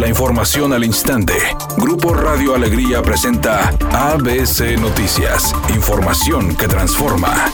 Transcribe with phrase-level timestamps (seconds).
[0.00, 1.34] La información al instante.
[1.76, 5.54] Grupo Radio Alegría presenta ABC Noticias.
[5.74, 7.52] Información que transforma.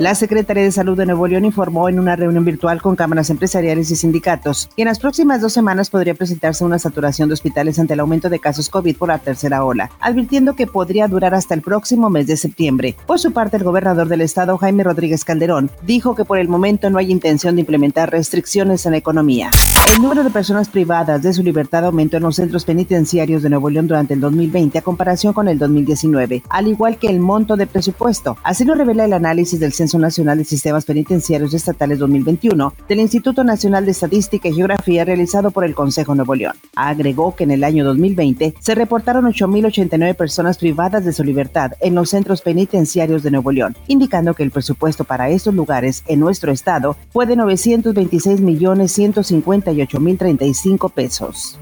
[0.00, 3.92] La Secretaría de Salud de Nuevo León informó en una reunión virtual con cámaras empresariales
[3.92, 7.94] y sindicatos que en las próximas dos semanas podría presentarse una saturación de hospitales ante
[7.94, 11.62] el aumento de casos COVID por la tercera ola, advirtiendo que podría durar hasta el
[11.62, 12.96] próximo mes de septiembre.
[13.06, 16.90] Por su parte, el gobernador del estado, Jaime Rodríguez Calderón, dijo que por el momento
[16.90, 19.50] no hay intención de implementar restricciones en la economía.
[19.90, 23.68] El número de personas privadas de su libertad aumentó en los centros penitenciarios de Nuevo
[23.68, 27.66] León durante el 2020 a comparación con el 2019, al igual que el monto de
[27.66, 28.38] presupuesto.
[28.44, 33.42] Así lo revela el análisis del Censo Nacional de Sistemas Penitenciarios Estatales 2021 del Instituto
[33.42, 36.54] Nacional de Estadística y Geografía realizado por el Consejo Nuevo León.
[36.76, 41.96] Agregó que en el año 2020 se reportaron 8.089 personas privadas de su libertad en
[41.96, 46.52] los centros penitenciarios de Nuevo León, indicando que el presupuesto para estos lugares en nuestro
[46.52, 51.59] estado fue de 926 millones 158 mil 35 pesos.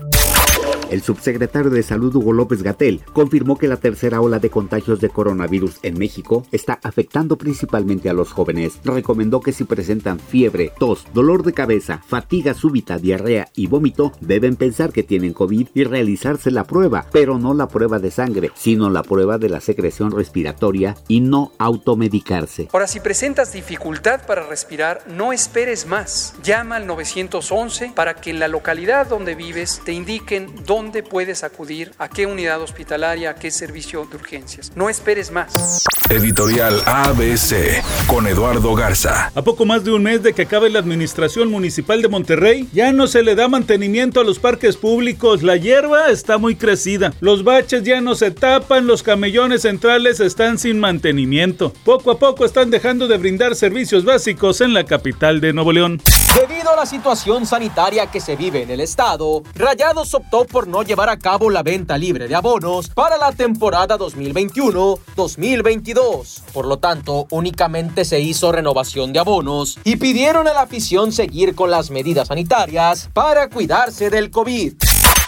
[0.91, 5.11] El subsecretario de Salud Hugo López Gatel confirmó que la tercera ola de contagios de
[5.11, 8.81] coronavirus en México está afectando principalmente a los jóvenes.
[8.85, 14.57] Recomendó que si presentan fiebre, tos, dolor de cabeza, fatiga súbita, diarrea y vómito, deben
[14.57, 18.89] pensar que tienen COVID y realizarse la prueba, pero no la prueba de sangre, sino
[18.89, 22.69] la prueba de la secreción respiratoria y no automedicarse.
[22.73, 26.35] Ahora, si presentas dificultad para respirar, no esperes más.
[26.43, 31.43] Llama al 911 para que en la localidad donde vives te indiquen dónde dónde puedes
[31.43, 34.71] acudir, a qué unidad hospitalaria, a qué servicio de urgencias.
[34.77, 35.83] No esperes más.
[36.09, 39.33] Editorial ABC con Eduardo Garza.
[39.35, 42.93] A poco más de un mes de que acabe la administración municipal de Monterrey, ya
[42.93, 45.43] no se le da mantenimiento a los parques públicos.
[45.43, 47.13] La hierba está muy crecida.
[47.19, 51.73] Los baches ya no se tapan, los camellones centrales están sin mantenimiento.
[51.85, 56.01] Poco a poco están dejando de brindar servicios básicos en la capital de Nuevo León.
[56.35, 60.83] Debido a la situación sanitaria que se vive en el estado, Rayados optó por no
[60.83, 66.43] llevar a cabo la venta libre de abonos para la temporada 2021-2022.
[66.53, 71.55] Por lo tanto, únicamente se hizo renovación de abonos y pidieron a la afición seguir
[71.55, 74.75] con las medidas sanitarias para cuidarse del COVID.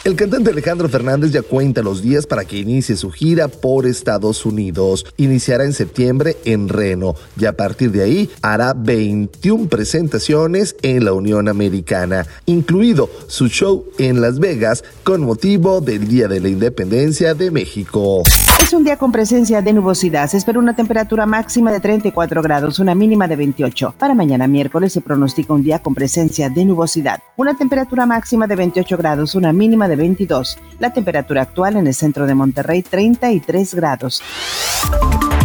[0.03, 4.47] El cantante Alejandro Fernández ya cuenta los días para que inicie su gira por Estados
[4.47, 5.05] Unidos.
[5.19, 11.13] Iniciará en septiembre en Reno y a partir de ahí hará 21 presentaciones en la
[11.13, 17.35] Unión Americana, incluido su show en Las Vegas con motivo del Día de la Independencia
[17.35, 18.23] de México.
[18.63, 20.31] Es un día con presencia de nubosidad.
[20.31, 23.97] Se espera una temperatura máxima de 34 grados, una mínima de 28.
[23.99, 27.19] Para mañana miércoles se pronostica un día con presencia de nubosidad.
[27.37, 30.57] Una temperatura máxima de 28 grados, una mínima de 22.
[30.79, 34.23] La temperatura actual en el centro de Monterrey 33 grados.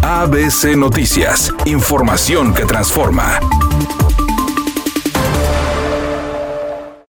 [0.01, 1.53] ABC Noticias.
[1.65, 3.39] Información que transforma.